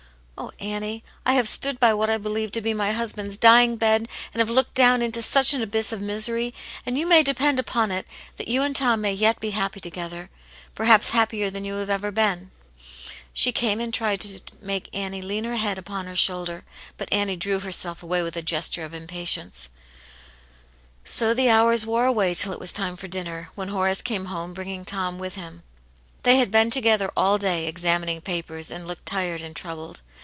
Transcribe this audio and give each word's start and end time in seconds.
Oh, 0.43 0.51
Annie 0.59 1.03
I 1.23 1.33
I 1.33 1.33
have 1.35 1.47
stood 1.47 1.79
by 1.79 1.93
what 1.93 2.09
I 2.09 2.17
believed 2.17 2.55
to 2.55 2.61
be 2.63 2.73
my 2.73 2.93
husband's 2.93 3.37
dying 3.37 3.75
bed, 3.77 4.09
and 4.33 4.39
have 4.39 4.49
looked 4.49 4.73
down 4.73 5.03
into 5.03 5.21
such 5.21 5.53
an 5.53 5.61
abyss 5.61 5.91
of 5.91 6.01
misery! 6.01 6.51
And 6.83 6.97
you 6.97 7.05
may 7.07 7.21
depend 7.21 7.59
upon 7.59 7.91
it 7.91 8.07
that 8.37 8.47
you 8.47 8.63
and 8.63 8.75
Tom 8.75 9.01
may 9.01 9.13
yet 9.13 9.39
be 9.39 9.51
happy 9.51 9.79
together; 9.79 10.31
perhaps 10.73 11.09
hap 11.11 11.29
pier 11.29 11.51
than 11.51 11.63
you 11.63 11.75
have 11.75 11.91
ever 11.91 12.09
been." 12.09 12.49
She 13.33 13.51
came 13.51 13.79
and 13.79 13.93
tried 13.93 14.19
to 14.21 14.27
mak^ 14.27 14.29
Ktvxi\ft 14.29 14.33
\^^.tw 14.33 14.41
\NftX 14.41 14.41
V^^^ 14.41 14.93
192 14.93 14.97
Aunt 14.97 15.13
yane'iS 15.51 15.61
Hero. 15.61 15.75
upon 15.77 16.05
her 16.07 16.15
shoulder, 16.15 16.63
but 16.97 17.13
Annie 17.13 17.35
drew 17.35 17.59
herself 17.59 18.01
away 18.01 18.23
with 18.23 18.35
a 18.35 18.41
gesture 18.41 18.83
of 18.83 18.95
impatience. 18.95 19.69
So 21.05 21.35
the 21.35 21.51
hours 21.51 21.85
wore 21.85 22.05
away 22.05 22.33
till 22.33 22.51
it 22.51 22.59
was 22.59 22.71
time 22.73 22.97
for 22.97 23.07
dinner, 23.07 23.49
when 23.53 23.67
Horace 23.67 24.01
came 24.01 24.25
home, 24.25 24.55
bringing 24.55 24.85
Tom 24.85 25.19
with 25.19 25.35
him. 25.35 25.61
They 26.23 26.37
had 26.37 26.49
been 26.49 26.71
together 26.71 27.11
all 27.15 27.37
day, 27.37 27.67
examining 27.67 28.21
papers, 28.21 28.71
and 28.71 28.87
looked 28.87 29.05
tired 29.05 29.41
and 29.43 29.55
troubled. 29.55 30.01